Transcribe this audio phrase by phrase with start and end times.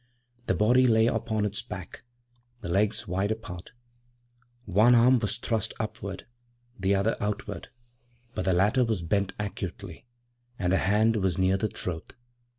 [0.47, 2.01] The body lay upon its back,
[2.61, 3.71] the legs wide apart.
[4.65, 6.25] One arm was thrust upward,
[6.79, 7.69] the other outward;
[8.33, 10.07] but the latter was bent acutely,
[10.57, 12.15] and the hand was near the throat.